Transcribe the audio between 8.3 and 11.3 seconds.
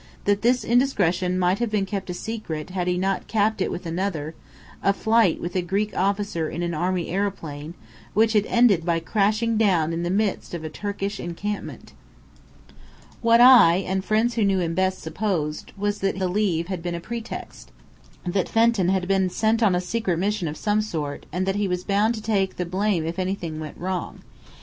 had ended by crashing down in the midst of a Turkish